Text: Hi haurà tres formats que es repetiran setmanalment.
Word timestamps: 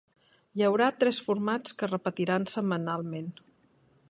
Hi 0.59 0.63
haurà 0.67 0.87
tres 1.03 1.19
formats 1.27 1.77
que 1.81 1.87
es 1.89 1.95
repetiran 1.95 2.51
setmanalment. 2.57 3.31